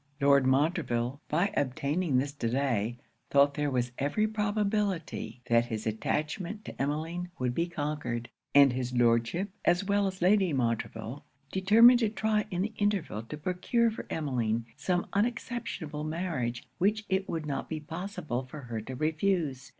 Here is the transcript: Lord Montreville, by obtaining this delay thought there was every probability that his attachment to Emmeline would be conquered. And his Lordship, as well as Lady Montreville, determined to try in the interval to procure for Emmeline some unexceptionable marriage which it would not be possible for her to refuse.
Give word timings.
Lord 0.19 0.47
Montreville, 0.47 1.21
by 1.29 1.53
obtaining 1.55 2.17
this 2.17 2.31
delay 2.31 2.97
thought 3.29 3.53
there 3.53 3.69
was 3.69 3.91
every 3.99 4.27
probability 4.27 5.41
that 5.45 5.67
his 5.67 5.85
attachment 5.85 6.65
to 6.65 6.81
Emmeline 6.81 7.29
would 7.37 7.53
be 7.53 7.67
conquered. 7.67 8.27
And 8.55 8.73
his 8.73 8.95
Lordship, 8.95 9.49
as 9.63 9.83
well 9.83 10.07
as 10.07 10.19
Lady 10.19 10.53
Montreville, 10.53 11.23
determined 11.51 11.99
to 11.99 12.09
try 12.09 12.45
in 12.49 12.63
the 12.63 12.73
interval 12.79 13.21
to 13.21 13.37
procure 13.37 13.91
for 13.91 14.07
Emmeline 14.09 14.65
some 14.75 15.05
unexceptionable 15.13 16.03
marriage 16.03 16.67
which 16.79 17.05
it 17.07 17.29
would 17.29 17.45
not 17.45 17.69
be 17.69 17.79
possible 17.79 18.41
for 18.43 18.61
her 18.61 18.81
to 18.81 18.95
refuse. 18.95 19.69